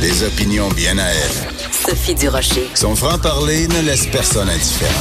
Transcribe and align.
Des 0.00 0.22
opinions 0.22 0.68
bien 0.70 0.98
à 0.98 1.04
elle. 1.04 1.30
Sophie 1.72 2.14
Durocher. 2.14 2.68
Son 2.74 2.94
franc-parler 2.94 3.66
ne 3.68 3.80
laisse 3.80 4.06
personne 4.06 4.48
indifférent. 4.48 4.92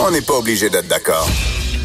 On 0.00 0.10
n'est 0.10 0.22
pas 0.22 0.34
obligé 0.34 0.68
d'être 0.68 0.88
d'accord. 0.88 1.28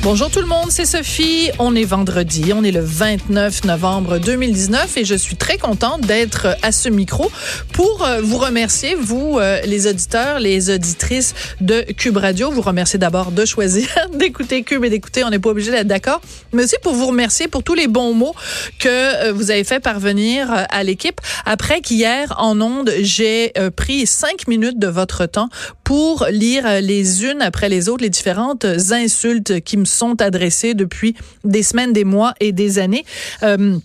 Bonjour 0.03 0.31
tout 0.31 0.39
le 0.39 0.47
monde, 0.47 0.71
c'est 0.71 0.85
Sophie. 0.85 1.51
On 1.59 1.75
est 1.75 1.83
vendredi, 1.83 2.53
on 2.55 2.63
est 2.63 2.71
le 2.71 2.81
29 2.81 3.65
novembre 3.65 4.17
2019 4.17 4.97
et 4.97 5.05
je 5.05 5.13
suis 5.13 5.35
très 5.35 5.59
contente 5.59 6.01
d'être 6.01 6.57
à 6.63 6.71
ce 6.71 6.89
micro 6.89 7.31
pour 7.71 8.03
euh, 8.03 8.19
vous 8.19 8.39
remercier, 8.39 8.95
vous 8.95 9.37
euh, 9.37 9.61
les 9.61 9.85
auditeurs, 9.85 10.39
les 10.39 10.71
auditrices 10.71 11.35
de 11.61 11.81
Cube 11.95 12.17
Radio. 12.17 12.49
Vous 12.49 12.61
remercier 12.61 12.97
d'abord 12.97 13.31
de 13.31 13.45
choisir 13.45 13.89
d'écouter 14.15 14.63
Cube 14.63 14.83
et 14.85 14.89
d'écouter, 14.89 15.23
on 15.23 15.29
n'est 15.29 15.37
pas 15.37 15.51
obligé 15.51 15.69
d'être 15.69 15.85
d'accord, 15.85 16.19
mais 16.51 16.63
aussi 16.63 16.77
pour 16.81 16.93
vous 16.93 17.05
remercier 17.05 17.47
pour 17.47 17.61
tous 17.61 17.75
les 17.75 17.87
bons 17.87 18.15
mots 18.15 18.33
que 18.79 18.89
euh, 18.89 19.33
vous 19.33 19.51
avez 19.51 19.63
fait 19.63 19.79
parvenir 19.79 20.47
à 20.51 20.83
l'équipe. 20.83 21.21
Après 21.45 21.81
qu'hier, 21.81 22.33
en 22.39 22.59
ondes, 22.59 22.91
j'ai 23.01 23.53
pris 23.75 24.07
cinq 24.07 24.47
minutes 24.47 24.79
de 24.79 24.87
votre 24.87 25.27
temps 25.27 25.49
pour 25.83 26.25
lire 26.31 26.81
les 26.81 27.25
unes 27.25 27.41
après 27.41 27.69
les 27.69 27.87
autres 27.89 28.01
les 28.01 28.09
différentes 28.09 28.65
insultes 28.91 29.61
qui 29.61 29.77
me 29.77 29.85
sont 29.91 30.21
adressées 30.21 30.73
depuis 30.73 31.15
des 31.43 31.63
semaines, 31.63 31.93
des 31.93 32.03
mois 32.03 32.33
et 32.39 32.51
des 32.51 32.79
années. 32.79 33.05
Euh, 33.43 33.77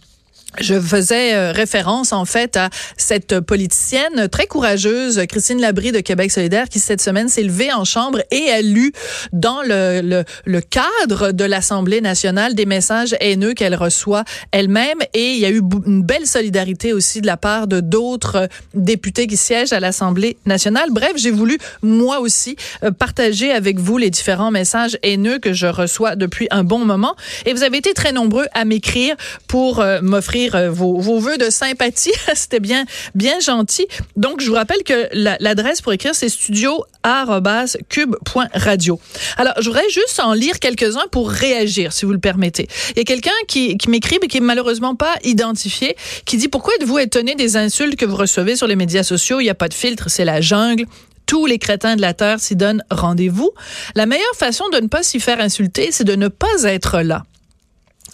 je 0.61 0.81
faisais 0.81 1.35
euh, 1.35 1.53
référence 1.53 2.13
en 2.13 2.25
fait 2.25 2.57
à 2.57 2.71
cette 2.97 3.41
politicienne 3.41 4.29
très 4.29 4.47
courageuse, 4.47 5.23
Christine 5.29 5.61
Labrie 5.61 5.93
de 5.93 6.01
Québec 6.01 6.31
solidaire, 6.31 6.69
qui 6.69 6.79
cette 6.79 7.01
semaine 7.01 7.29
s'est 7.29 7.43
levée 7.43 7.73
en 7.73 7.85
chambre 7.85 8.21
et 8.31 8.51
a 8.51 8.63
lu 8.63 8.93
dans 9.33 9.63
le, 9.63 10.25
le, 10.45 10.61
cadre 10.61 11.33
de 11.33 11.45
l'Assemblée 11.45 12.01
nationale 12.01 12.55
des 12.55 12.67
messages 12.67 13.15
haineux 13.21 13.55
qu'elle 13.55 13.75
reçoit 13.75 14.25
elle-même. 14.53 14.99
Et 15.15 15.33
il 15.33 15.39
y 15.39 15.47
a 15.47 15.51
eu 15.51 15.63
une 15.87 16.03
belle 16.03 16.27
solidarité 16.27 16.93
aussi 16.93 17.21
de 17.21 17.27
la 17.27 17.37
part 17.37 17.67
de 17.67 17.81
d'autres 17.81 18.49
députés 18.75 19.27
qui 19.27 19.37
siègent 19.37 19.73
à 19.73 19.81
l'Assemblée 19.81 20.37
nationale. 20.47 20.91
Bref, 20.91 21.13
j'ai 21.17 21.31
voulu 21.31 21.59
moi 21.83 22.21
aussi 22.21 22.57
euh, 22.83 22.91
partager 22.91 23.53
avec 23.53 23.79
vous 23.79 23.99
les 23.99 24.11
différents 24.11 24.51
messages 24.51 24.99
haineux 25.03 25.39
que 25.39 25.53
je 25.53 25.67
reçois 25.67 26.17
depuis 26.17 26.49
un 26.51 26.65
bon 26.65 26.85
moment. 26.85 27.15
Et 27.45 27.53
vous 27.53 27.63
avez 27.63 27.79
été 27.79 27.95
très 27.95 28.13
nombreux 28.13 28.47
à 28.55 28.65
m'écrire 28.65 29.17
pour 29.47 29.81
euh, 29.81 30.01
m'offrir 30.03 30.46
euh, 30.55 30.71
vos, 30.71 30.99
vos 30.99 31.19
voeux 31.19 31.39
de 31.39 31.51
sympathie. 31.51 32.13
C'était 32.35 32.61
bien, 32.61 32.85
bien 33.15 33.41
gentil. 33.41 33.87
Donc, 34.17 34.41
je 34.41 34.49
vous 34.49 34.55
rappelle 34.55 34.83
que 34.85 35.09
l'adresse 35.13 35.83
pour 35.83 35.93
écrire, 35.93 36.15
c'est 36.15 36.29
studio.cube.radio. 36.29 39.01
Alors, 39.37 39.55
je 39.59 39.69
voudrais 39.69 39.89
juste 39.91 40.21
en 40.21 40.33
lire 40.33 40.59
quelques-uns 40.59 41.07
pour 41.11 41.31
réagir, 41.31 41.93
si 41.93 42.05
vous 42.05 42.13
le 42.13 42.19
permettez. 42.19 42.69
Il 42.91 42.99
y 42.99 43.01
a 43.01 43.05
quelqu'un 43.05 43.31
qui, 43.49 43.77
qui 43.77 43.91
m'écrit, 43.91 44.19
mais 44.21 44.29
qui 44.29 44.39
est 44.39 44.41
malheureusement 44.41 44.95
pas 44.95 45.17
identifié, 45.25 45.97
qui 46.25 46.37
dit, 46.37 46.49
pourquoi 46.49 46.75
êtes-vous 46.81 46.99
étonné 46.99 47.35
des 47.35 47.57
insultes 47.57 47.97
que 47.97 48.05
vous 48.05 48.17
recevez 48.17 48.57
sur 48.57 48.67
les 48.67 48.77
médias 48.77 49.03
sociaux? 49.03 49.41
Il 49.41 49.45
n'y 49.45 49.51
a 49.51 49.55
pas 49.55 49.69
de 49.69 49.75
filtre, 49.75 50.09
c'est 50.09 50.25
la 50.25 50.41
jungle 50.41 50.87
tous 51.27 51.47
les 51.47 51.59
crétins 51.59 51.97
de 51.97 52.01
la 52.01 52.15
Terre 52.15 52.41
s'y 52.41 52.57
donnent 52.57 52.85
rendez-vous. 52.91 53.51
La 53.95 54.07
meilleure 54.07 54.35
façon 54.37 54.69
de 54.69 54.79
ne 54.79 54.87
pas 54.87 55.03
s'y 55.03 55.21
faire 55.21 55.41
insulter, 55.41 55.91
c'est 55.91 56.05
de 56.05 56.15
ne 56.15 56.29
pas 56.29 56.63
être 56.63 57.01
là. 57.01 57.25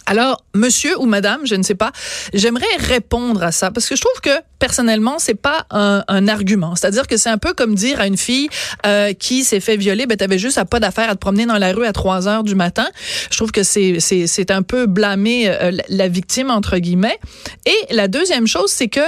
Alors, 0.05 0.43
monsieur 0.53 0.99
ou 0.99 1.05
madame, 1.05 1.41
je 1.45 1.55
ne 1.55 1.63
sais 1.63 1.75
pas, 1.75 1.91
j'aimerais 2.33 2.65
répondre 2.77 3.41
à 3.43 3.51
ça 3.51 3.71
parce 3.71 3.87
que 3.87 3.95
je 3.95 4.01
trouve 4.01 4.21
que 4.21 4.41
personnellement, 4.59 5.15
c'est 5.17 5.35
pas 5.35 5.65
un, 5.71 6.03
un 6.07 6.27
argument. 6.27 6.75
C'est-à-dire 6.75 7.07
que 7.07 7.17
c'est 7.17 7.29
un 7.29 7.37
peu 7.37 7.53
comme 7.53 7.75
dire 7.75 7.99
à 7.99 8.07
une 8.07 8.17
fille 8.17 8.49
euh, 8.85 9.13
qui 9.13 9.43
s'est 9.43 9.59
fait 9.59 9.77
violer, 9.77 10.05
ben 10.05 10.17
t'avais 10.17 10.37
juste 10.37 10.57
à 10.57 10.65
pas 10.65 10.79
d'affaire 10.79 11.09
à 11.09 11.15
te 11.15 11.19
promener 11.19 11.45
dans 11.45 11.57
la 11.57 11.71
rue 11.73 11.85
à 11.85 11.93
3 11.93 12.27
heures 12.27 12.43
du 12.43 12.55
matin. 12.55 12.87
Je 13.31 13.37
trouve 13.37 13.51
que 13.51 13.63
c'est 13.63 13.99
c'est 13.99 14.27
c'est 14.27 14.51
un 14.51 14.61
peu 14.61 14.85
blâmer 14.85 15.49
euh, 15.49 15.71
la 15.89 16.07
victime 16.07 16.49
entre 16.49 16.77
guillemets. 16.77 17.19
Et 17.65 17.93
la 17.93 18.07
deuxième 18.07 18.47
chose, 18.47 18.71
c'est 18.71 18.89
que 18.89 19.01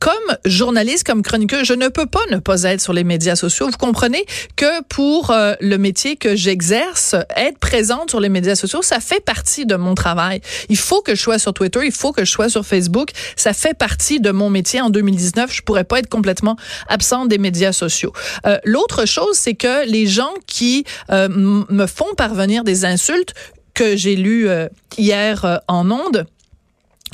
comme 0.00 0.36
journaliste, 0.46 1.06
comme 1.06 1.22
chroniqueur, 1.22 1.62
je 1.62 1.74
ne 1.74 1.88
peux 1.88 2.06
pas 2.06 2.22
ne 2.30 2.38
pas 2.38 2.62
être 2.62 2.80
sur 2.80 2.94
les 2.94 3.04
médias 3.04 3.36
sociaux. 3.36 3.66
Vous 3.66 3.76
comprenez 3.76 4.24
que 4.56 4.82
pour 4.84 5.30
euh, 5.30 5.52
le 5.60 5.76
métier 5.76 6.16
que 6.16 6.34
j'exerce, 6.34 7.14
être 7.36 7.58
présente 7.58 8.08
sur 8.08 8.18
les 8.18 8.30
médias 8.30 8.54
sociaux, 8.54 8.80
ça 8.80 8.98
fait 8.98 9.22
partie 9.22 9.66
de 9.66 9.76
mon 9.76 9.94
travail. 9.94 10.40
Il 10.70 10.78
faut 10.78 11.02
que 11.02 11.14
je 11.14 11.20
sois 11.20 11.38
sur 11.38 11.52
Twitter, 11.52 11.80
il 11.84 11.92
faut 11.92 12.12
que 12.12 12.24
je 12.24 12.30
sois 12.30 12.48
sur 12.48 12.64
Facebook. 12.64 13.10
Ça 13.36 13.52
fait 13.52 13.74
partie 13.74 14.20
de 14.20 14.30
mon 14.30 14.48
métier. 14.48 14.80
En 14.80 14.88
2019, 14.88 15.52
je 15.52 15.60
pourrais 15.62 15.84
pas 15.84 15.98
être 15.98 16.08
complètement 16.08 16.56
absente 16.88 17.28
des 17.28 17.38
médias 17.38 17.72
sociaux. 17.72 18.14
Euh, 18.46 18.58
L'autre 18.64 19.06
chose, 19.06 19.36
c'est 19.36 19.54
que 19.54 19.86
les 19.86 20.06
gens 20.06 20.32
qui 20.46 20.84
euh, 21.10 21.28
me 21.28 21.86
font 21.86 22.14
parvenir 22.16 22.64
des 22.64 22.86
insultes 22.86 23.34
que 23.74 23.96
j'ai 23.96 24.16
lues 24.16 24.48
hier 24.98 25.60
en 25.68 25.90
ondes, 25.90 26.26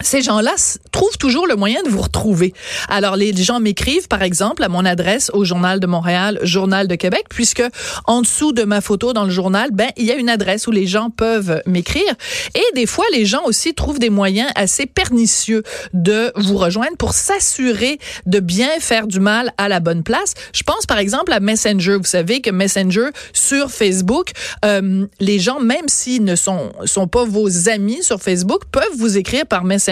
ces 0.02 0.20
gens-là 0.20 0.54
trouvent 0.92 1.16
toujours 1.16 1.46
le 1.46 1.56
moyen 1.56 1.82
de 1.82 1.88
vous 1.88 2.02
retrouver. 2.02 2.52
Alors, 2.88 3.16
les 3.16 3.34
gens 3.34 3.60
m'écrivent, 3.60 4.08
par 4.08 4.22
exemple, 4.22 4.62
à 4.62 4.68
mon 4.68 4.84
adresse 4.84 5.30
au 5.32 5.44
Journal 5.44 5.80
de 5.80 5.86
Montréal, 5.86 6.38
Journal 6.42 6.86
de 6.86 6.94
Québec, 6.96 7.24
puisque 7.30 7.62
en 8.04 8.20
dessous 8.20 8.52
de 8.52 8.64
ma 8.64 8.82
photo 8.82 9.14
dans 9.14 9.24
le 9.24 9.30
journal, 9.30 9.70
ben, 9.72 9.88
il 9.96 10.04
y 10.04 10.10
a 10.10 10.16
une 10.16 10.28
adresse 10.28 10.66
où 10.66 10.70
les 10.70 10.86
gens 10.86 11.08
peuvent 11.08 11.62
m'écrire. 11.66 12.14
Et 12.54 12.64
des 12.74 12.84
fois, 12.84 13.06
les 13.12 13.24
gens 13.24 13.44
aussi 13.44 13.72
trouvent 13.72 13.98
des 13.98 14.10
moyens 14.10 14.50
assez 14.54 14.84
pernicieux 14.84 15.62
de 15.94 16.30
vous 16.36 16.58
rejoindre 16.58 16.96
pour 16.98 17.14
s'assurer 17.14 17.98
de 18.26 18.40
bien 18.40 18.68
faire 18.80 19.06
du 19.06 19.20
mal 19.20 19.52
à 19.56 19.68
la 19.68 19.80
bonne 19.80 20.02
place. 20.02 20.34
Je 20.52 20.62
pense, 20.62 20.84
par 20.84 20.98
exemple, 20.98 21.32
à 21.32 21.40
Messenger. 21.40 21.96
Vous 21.96 22.04
savez 22.04 22.42
que 22.42 22.50
Messenger, 22.50 23.08
sur 23.32 23.70
Facebook, 23.70 24.32
euh, 24.64 25.06
les 25.20 25.38
gens, 25.38 25.60
même 25.60 25.88
s'ils 25.88 26.24
ne 26.24 26.36
sont, 26.36 26.72
sont 26.84 27.08
pas 27.08 27.24
vos 27.24 27.70
amis 27.70 28.02
sur 28.02 28.20
Facebook, 28.20 28.64
peuvent 28.70 28.84
vous 28.98 29.16
écrire 29.16 29.46
par 29.46 29.64
Messenger 29.64 29.85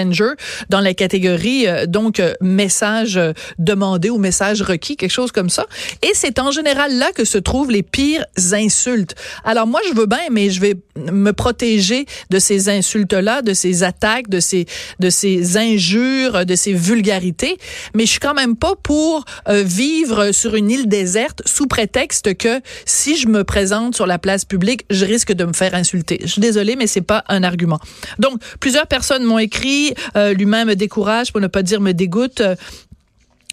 Dans 0.69 0.81
la 0.81 0.95
catégorie 0.95 1.67
euh, 1.67 1.87
donc 1.87 2.21
euh, 2.21 2.35
message 2.41 3.17
euh, 3.17 3.33
demandé 3.59 4.11
ou 4.11 4.19
message 4.19 4.63
requis, 4.63 4.97
quelque 4.97 5.11
chose 5.11 5.33
comme 5.33 5.51
ça. 5.51 5.67
Et 6.03 6.11
c'est 6.15 6.39
en 6.39 6.51
général 6.51 6.97
là 6.97 7.13
que 7.13 7.25
se 7.25 7.39
trouvent 7.39 7.71
les 7.71 7.83
pires 7.83 8.25
insultes. 8.53 9.15
Alors 9.45 9.67
moi 9.67 9.81
je 9.89 9.95
veux 9.95 10.07
bien, 10.07 10.19
mais 10.31 10.51
je 10.51 10.61
vais 10.61 10.75
me 11.11 11.33
protéger 11.33 12.07
de 12.31 12.39
ces 12.39 12.69
insultes-là, 12.69 13.43
de 13.43 13.55
ces 13.55 13.83
attaques, 13.83 14.29
de 14.29 14.41
ces 14.41 14.67
de 15.01 15.11
ces 15.11 15.57
injures, 15.57 16.45
de 16.45 16.55
ces 16.57 16.73
vulgarités. 16.73 17.57
Mais 17.95 18.05
je 18.07 18.11
suis 18.11 18.21
quand 18.21 18.35
même 18.35 18.57
pas 18.57 18.75
pour 18.83 19.25
vivre 19.49 20.33
sur 20.33 20.55
une 20.55 20.71
île 20.71 20.89
déserte 20.89 21.43
sous 21.47 21.67
prétexte 21.67 22.37
que 22.37 22.61
si 22.87 23.17
je 23.17 23.29
me 23.29 23.45
présente 23.45 23.95
sur 23.95 24.07
la 24.07 24.19
place 24.19 24.45
publique, 24.45 24.85
je 24.91 25.05
risque 25.05 25.33
de 25.33 25.45
me 25.45 25.53
faire 25.53 25.75
insulter. 25.75 26.21
Je 26.23 26.29
suis 26.29 26.41
désolée, 26.41 26.77
mais 26.77 26.87
c'est 26.87 27.01
pas 27.01 27.25
un 27.29 27.43
argument. 27.43 27.81
Donc 28.19 28.41
plusieurs 28.61 28.87
personnes 28.87 29.25
m'ont 29.25 29.39
écrit 29.39 29.84
euh, 30.17 30.33
lui-même 30.33 30.69
me 30.69 30.77
décourage, 30.77 31.33
pour 31.33 31.41
ne 31.41 31.47
pas 31.47 31.63
dire 31.63 31.81
me 31.81 31.93
dégoûte. 31.93 32.43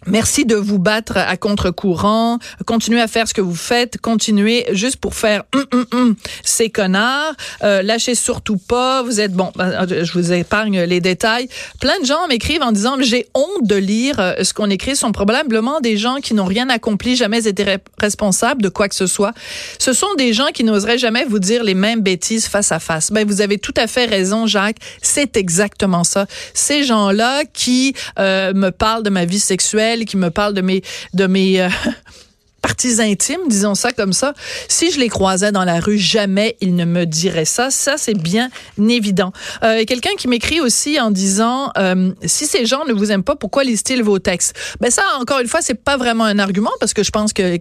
Merci 0.08 0.46
de 0.46 0.56
vous 0.56 0.80
battre 0.80 1.18
à 1.18 1.38
contre-courant. 1.38 2.40
Continuez 2.66 3.00
à 3.00 3.08
faire 3.08 3.28
ce 3.28 3.36
que 3.36 3.42
vous 3.42 3.56
faites. 3.56 4.00
Continuez 4.00 4.66
juste 4.72 4.96
pour 4.96 5.14
faire 5.14 5.44
hum, 5.54 5.66
hum, 5.72 5.86
hum, 5.94 6.16
ces 6.44 6.72
connards. 6.72 7.36
Euh, 7.64 7.84
lâchez 7.84 8.16
surtout 8.16 8.58
pas. 8.58 9.04
Vous 9.04 9.20
êtes 9.20 9.34
bon. 9.34 9.52
Ben, 9.56 9.70
euh, 9.70 10.04
je 10.04 10.12
vous 10.14 10.34
épargne 10.34 10.82
les 10.82 11.02
détails. 11.02 11.50
Plein 11.80 12.00
de 12.00 12.06
gens 12.06 12.28
m'écrivent 12.28 12.64
en 12.64 12.72
disant 12.72 12.96
j'ai 13.00 13.28
honte 13.36 13.64
de 13.64 13.76
lire 13.76 14.20
euh, 14.20 14.44
ce 14.44 14.56
qu'on 14.56 14.72
écrit. 14.72 14.96
Ce 14.96 15.02
sont 15.02 15.12
probablement 15.12 15.80
des 15.82 15.98
gens 15.98 16.16
qui 16.16 16.34
n'ont 16.34 16.46
rien 16.46 16.70
accompli, 16.70 17.16
jamais 17.16 17.48
été 17.48 17.78
responsables 18.00 18.64
de 18.64 18.70
quoi 18.70 18.90
que 18.90 18.96
ce 18.96 19.06
soit. 19.06 19.34
Ce 19.78 19.94
sont 19.94 20.14
des 20.18 20.34
gens 20.34 20.48
qui 20.52 20.64
n'oseraient 20.64 20.98
jamais 20.98 21.26
vous 21.26 21.40
dire 21.40 21.64
les 21.64 21.76
mêmes 21.76 22.02
bêtises 22.02 22.48
face 22.48 22.72
à 22.72 22.80
face. 22.80 23.12
Ben 23.12 23.28
vous 23.28 23.42
avez 23.42 23.60
tout 23.60 23.74
à 23.78 23.86
fait 23.86 24.06
raison, 24.06 24.48
Jacques. 24.48 24.78
C'est 25.04 25.38
exactement 25.38 26.04
ça. 26.04 26.26
Ces 26.56 26.84
gens-là 26.84 27.44
qui 27.46 27.94
me 28.18 28.70
parlent 28.70 29.04
de 29.04 29.12
ma 29.12 29.26
vie 29.26 29.40
sexuelle 29.40 29.91
qui 30.06 30.18
me 30.18 30.29
parle 30.29 30.53
de 30.53 30.62
mes 30.62 30.81
de 31.13 31.28
mes 31.28 31.62
euh, 31.62 31.69
parties 32.62 33.02
intimes, 33.02 33.47
disons 33.47 33.76
ça 33.76 33.91
comme 33.91 34.14
ça. 34.14 34.34
Si 34.67 34.91
je 34.91 34.99
les 34.99 35.09
croisais 35.09 35.52
dans 35.52 35.64
la 35.64 35.79
rue, 35.79 35.97
jamais 35.97 36.58
ils 36.61 36.76
ne 36.76 36.85
me 36.85 37.05
diraient 37.05 37.46
ça. 37.46 37.72
Ça, 37.72 37.96
c'est 37.97 38.14
bien 38.14 38.49
évident. 38.78 39.34
Euh, 39.64 39.84
Quelqu'un 39.85 40.11
qui 40.17 40.28
m'écrit 40.28 40.61
aussi 40.61 40.99
en 40.99 41.11
disant 41.11 41.72
euh, 41.78 42.11
si 42.26 42.46
ces 42.46 42.66
gens 42.66 42.85
ne 42.85 42.93
vous 42.93 43.11
aiment 43.11 43.23
pas, 43.23 43.35
pourquoi 43.35 43.64
lisent-ils 43.64 44.03
vos 44.03 44.20
textes 44.20 44.55
Ben 44.79 44.91
ça, 44.91 45.03
encore 45.20 45.40
une 45.40 45.47
fois, 45.47 45.61
c'est 45.61 45.76
pas 45.76 45.97
vraiment 45.97 46.23
un 46.23 46.40
argument 46.40 46.72
parce 46.79 46.94
que 46.94 47.03
je 47.03 47.11
pense 47.11 47.34
que, 47.34 47.58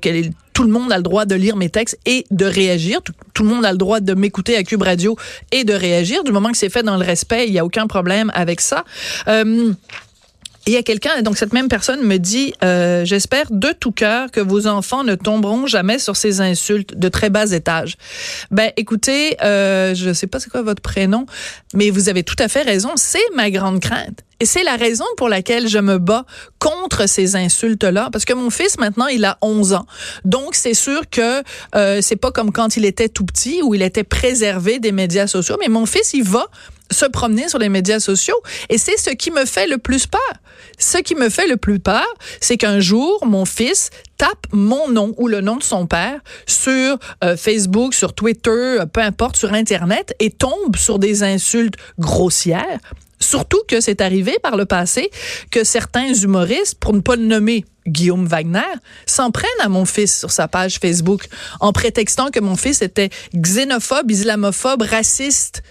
tout 0.53 0.65
le 0.65 0.73
monde 0.73 0.93
a 0.93 0.97
le 0.97 1.03
droit 1.03 1.25
de 1.25 1.35
lire 1.35 1.56
mes 1.56 1.71
textes 1.71 1.99
et 2.05 2.26
de 2.31 2.44
réagir. 2.44 3.00
Tout, 3.33 3.43
le 3.43 3.49
monde 3.49 3.65
a 3.65 3.73
le 3.73 3.79
droit 3.79 4.00
de 4.00 4.12
m'écouter 4.12 4.56
à 4.56 4.62
Cube 4.62 4.83
Radio 4.83 5.17
et 5.53 5.65
de 5.65 5.73
réagir. 5.73 6.23
Du 6.23 6.33
moment 6.33 6.50
que 6.50 6.59
c'est 6.59 6.69
fait 6.69 6.83
dans 6.83 6.99
le 6.99 7.05
respect, 7.05 7.47
il 7.47 7.55
y 7.55 7.59
a 7.59 7.65
aucun 7.65 7.87
problème 7.87 8.31
avec 8.35 8.61
ça. 8.61 8.85
Euh, 9.29 9.73
il 10.67 10.75
y 10.75 10.77
a 10.77 10.83
quelqu'un, 10.83 11.23
donc 11.23 11.39
cette 11.39 11.53
même 11.53 11.69
personne 11.69 12.03
me 12.03 12.19
dit, 12.19 12.53
euh, 12.62 13.05
j'espère 13.05 13.47
de 13.51 13.73
tout 13.73 13.93
cœur 13.93 14.31
que 14.31 14.41
vos 14.41 14.67
enfants 14.67 15.05
ne 15.05 15.15
tomberont 15.15 15.67
jamais 15.67 15.99
sur 15.99 16.17
ces 16.17 16.41
insultes 16.41 16.95
de 16.95 17.09
très 17.09 17.31
bas 17.31 17.51
étage. 17.51 17.97
Ben, 18.51 18.71
écoutez, 18.77 19.37
euh, 19.43 19.95
je 19.95 20.12
sais 20.12 20.27
pas 20.27 20.39
c'est 20.39 20.51
quoi 20.51 20.62
votre 20.62 20.83
prénom, 20.83 21.25
mais 21.75 21.91
vous 21.91 22.09
avez 22.09 22.23
tout 22.23 22.37
à 22.39 22.49
fait 22.49 22.62
raison. 22.62 22.91
C'est 22.97 23.19
ma 23.35 23.51
grande 23.51 23.81
crainte. 23.81 24.21
Et 24.39 24.47
c'est 24.47 24.65
la 24.65 24.77
raison 24.77 25.05
pour 25.17 25.29
laquelle 25.29 25.69
je 25.69 25.79
me 25.79 25.99
bats 25.99 26.25
contre 26.59 27.07
ces 27.07 27.37
insultes-là, 27.37 28.09
parce 28.11 28.25
que 28.25 28.33
mon 28.33 28.49
fils 28.49 28.79
maintenant 28.79 29.07
il 29.07 29.25
a 29.27 29.37
11 29.43 29.75
ans, 29.75 29.87
donc 30.25 30.55
c'est 30.55 30.73
sûr 30.73 31.03
que 31.11 31.43
euh, 31.75 32.01
c'est 32.01 32.17
pas 32.17 32.31
comme 32.33 32.51
quand 32.51 32.79
il 32.79 32.87
était 32.87 33.11
tout 33.11 33.25
petit 33.25 33.61
où 33.62 33.75
il 33.75 33.83
était 33.83 34.05
préservé 34.05 34.79
des 34.79 34.93
médias 34.93 35.27
sociaux, 35.27 35.59
mais 35.61 35.69
mon 35.69 35.85
fils 35.85 36.15
il 36.15 36.25
va 36.25 36.47
se 36.91 37.07
promener 37.07 37.49
sur 37.49 37.59
les 37.59 37.69
médias 37.69 38.01
sociaux. 38.01 38.41
Et 38.69 38.79
c'est 38.79 38.97
ce 38.97 39.11
qui 39.11 39.31
me 39.31 39.45
fait 39.45 39.67
le 39.67 39.79
plus 39.79 40.07
peur. 40.07 40.21
Ce 40.79 40.99
qui 40.99 41.15
me 41.15 41.29
fait 41.29 41.47
le 41.47 41.57
plus 41.57 41.79
peur, 41.79 42.07
c'est 42.41 42.57
qu'un 42.57 42.81
jour, 42.81 43.25
mon 43.27 43.45
fils 43.45 43.91
tape 44.17 44.47
mon 44.53 44.89
nom 44.89 45.15
ou 45.19 45.29
le 45.29 45.41
nom 45.41 45.57
de 45.57 45.63
son 45.63 45.87
père 45.87 46.21
sur 46.47 46.99
euh, 47.25 47.37
Facebook, 47.37 47.95
sur 47.95 48.13
Twitter, 48.13 48.51
euh, 48.51 48.87
peu 48.87 49.01
importe, 49.01 49.37
sur 49.37 49.53
Internet, 49.53 50.15
et 50.21 50.31
tombe 50.31 50.77
sur 50.77 50.99
des 50.99 51.23
insultes 51.23 51.75
grossières. 51.99 52.79
Surtout 53.19 53.61
que 53.69 53.81
c'est 53.81 54.01
arrivé 54.01 54.39
par 54.43 54.57
le 54.57 54.65
passé 54.65 55.11
que 55.51 55.65
certains 55.65 56.13
humoristes, 56.15 56.79
pour 56.81 56.95
ne 56.95 57.01
pas 57.01 57.17
le 57.17 57.25
nommer 57.25 57.67
Guillaume 57.87 58.27
Wagner, 58.27 58.61
s'en 59.07 59.31
prennent 59.31 59.49
à 59.61 59.69
mon 59.69 59.85
fils 59.85 60.19
sur 60.19 60.31
sa 60.31 60.49
page 60.49 60.79
Facebook 60.79 61.27
en 61.61 61.73
prétextant 61.73 62.31
que 62.31 62.41
mon 62.41 62.57
fils 62.57 62.81
était 62.81 63.11
xénophobe, 63.35 64.11
islamophobe, 64.11 64.83
raciste 64.83 65.63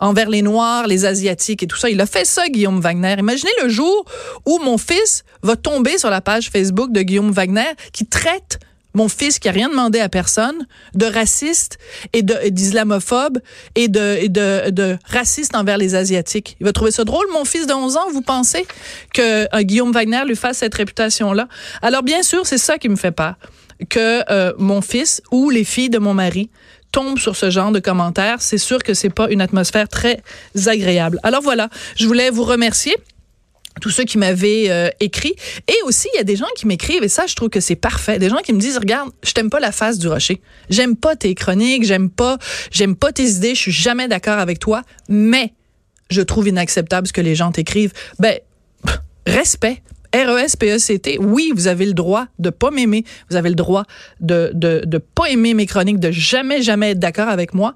envers 0.00 0.28
les 0.28 0.42
Noirs, 0.42 0.86
les 0.86 1.04
Asiatiques 1.04 1.62
et 1.62 1.66
tout 1.66 1.76
ça. 1.76 1.90
Il 1.90 2.00
a 2.00 2.06
fait 2.06 2.24
ça, 2.24 2.48
Guillaume 2.48 2.80
Wagner. 2.80 3.16
Imaginez 3.18 3.50
le 3.62 3.68
jour 3.68 4.04
où 4.46 4.58
mon 4.58 4.78
fils 4.78 5.24
va 5.42 5.56
tomber 5.56 5.98
sur 5.98 6.10
la 6.10 6.20
page 6.20 6.50
Facebook 6.50 6.92
de 6.92 7.02
Guillaume 7.02 7.30
Wagner 7.30 7.70
qui 7.92 8.06
traite 8.06 8.58
mon 8.94 9.08
fils 9.08 9.38
qui 9.38 9.48
a 9.48 9.52
rien 9.52 9.68
demandé 9.68 10.00
à 10.00 10.08
personne, 10.08 10.66
de 10.94 11.06
raciste 11.06 11.78
et 12.12 12.22
d'islamophobe 12.22 13.38
et, 13.74 13.88
de, 13.88 14.98
raciste 15.04 15.54
envers 15.54 15.78
les 15.78 15.94
Asiatiques. 15.94 16.56
Il 16.60 16.64
va 16.64 16.72
trouver 16.72 16.90
ça 16.90 17.04
drôle, 17.04 17.26
mon 17.32 17.44
fils 17.44 17.66
de 17.66 17.72
11 17.72 17.96
ans, 17.96 18.10
vous 18.12 18.22
pensez 18.22 18.66
que 19.14 19.44
euh, 19.54 19.62
Guillaume 19.62 19.92
Wagner 19.92 20.22
lui 20.26 20.36
fasse 20.36 20.58
cette 20.58 20.74
réputation-là? 20.74 21.48
Alors 21.82 22.02
bien 22.02 22.22
sûr, 22.22 22.46
c'est 22.46 22.58
ça 22.58 22.78
qui 22.78 22.88
me 22.88 22.96
fait 22.96 23.12
peur, 23.12 23.34
que 23.88 24.22
euh, 24.32 24.52
mon 24.58 24.80
fils 24.80 25.22
ou 25.30 25.50
les 25.50 25.64
filles 25.64 25.90
de 25.90 25.98
mon 25.98 26.14
mari 26.14 26.50
tombe 26.92 27.18
sur 27.18 27.36
ce 27.36 27.50
genre 27.50 27.72
de 27.72 27.80
commentaires, 27.80 28.40
c'est 28.40 28.58
sûr 28.58 28.82
que 28.82 28.94
c'est 28.94 29.10
pas 29.10 29.28
une 29.30 29.40
atmosphère 29.40 29.88
très 29.88 30.22
agréable. 30.66 31.18
Alors 31.22 31.42
voilà, 31.42 31.68
je 31.96 32.06
voulais 32.06 32.30
vous 32.30 32.44
remercier 32.44 32.96
tous 33.80 33.90
ceux 33.90 34.04
qui 34.04 34.18
m'avaient 34.18 34.70
euh, 34.70 34.90
écrit. 35.00 35.34
Et 35.68 35.76
aussi, 35.84 36.08
il 36.14 36.16
y 36.16 36.20
a 36.20 36.24
des 36.24 36.36
gens 36.36 36.46
qui 36.56 36.66
m'écrivent, 36.66 37.04
et 37.04 37.08
ça, 37.08 37.26
je 37.26 37.34
trouve 37.34 37.48
que 37.48 37.60
c'est 37.60 37.76
parfait. 37.76 38.18
Des 38.18 38.28
gens 38.28 38.38
qui 38.38 38.52
me 38.52 38.60
disent, 38.60 38.78
regarde, 38.78 39.10
je 39.22 39.32
t'aime 39.32 39.50
pas 39.50 39.60
la 39.60 39.72
face 39.72 39.98
du 39.98 40.08
rocher. 40.08 40.40
J'aime 40.68 40.96
pas 40.96 41.16
tes 41.16 41.34
chroniques, 41.34 41.84
j'aime 41.84 42.10
pas, 42.10 42.38
j'aime 42.70 42.96
pas 42.96 43.12
tes 43.12 43.28
idées, 43.28 43.54
je 43.54 43.60
suis 43.60 43.72
jamais 43.72 44.08
d'accord 44.08 44.38
avec 44.38 44.58
toi, 44.58 44.82
mais 45.08 45.52
je 46.10 46.22
trouve 46.22 46.48
inacceptable 46.48 47.06
ce 47.06 47.12
que 47.12 47.20
les 47.20 47.34
gens 47.34 47.52
t'écrivent. 47.52 47.92
Ben, 48.18 48.38
respect. 49.26 49.82
R-E-S-P-E-C-T, 50.14 51.18
oui, 51.20 51.52
vous 51.54 51.66
avez 51.68 51.86
le 51.86 51.92
droit 51.92 52.26
de 52.38 52.50
pas 52.50 52.70
m'aimer, 52.70 53.04
vous 53.30 53.36
avez 53.36 53.48
le 53.48 53.54
droit 53.54 53.84
de, 54.20 54.50
de, 54.54 54.82
de 54.84 54.98
pas 54.98 55.26
aimer 55.30 55.54
mes 55.54 55.66
chroniques, 55.66 56.00
de 56.00 56.10
jamais, 56.10 56.62
jamais 56.62 56.92
être 56.92 56.98
d'accord 56.98 57.28
avec 57.28 57.54
moi, 57.54 57.74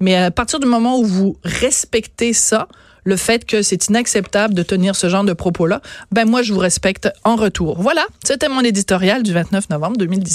mais 0.00 0.14
à 0.16 0.30
partir 0.30 0.60
du 0.60 0.66
moment 0.66 0.98
où 0.98 1.04
vous 1.04 1.36
respectez 1.44 2.32
ça, 2.32 2.68
le 3.04 3.16
fait 3.16 3.44
que 3.44 3.62
c'est 3.62 3.88
inacceptable 3.88 4.54
de 4.54 4.62
tenir 4.62 4.96
ce 4.96 5.08
genre 5.08 5.24
de 5.24 5.32
propos-là, 5.32 5.82
ben 6.10 6.24
moi, 6.24 6.42
je 6.42 6.52
vous 6.52 6.58
respecte 6.58 7.08
en 7.22 7.36
retour. 7.36 7.80
Voilà, 7.80 8.04
c'était 8.24 8.48
mon 8.48 8.60
éditorial 8.60 9.22
du 9.22 9.32
29 9.32 9.70
novembre 9.70 9.98
2019. 9.98 10.32